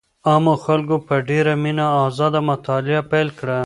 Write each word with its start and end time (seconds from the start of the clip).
عامو 0.27 0.53
خلګو 0.65 0.97
په 1.07 1.15
ډېره 1.29 1.53
مينه 1.63 1.85
ازاده 2.07 2.41
مطالعه 2.49 3.01
پيل 3.11 3.27
کړه. 3.39 3.57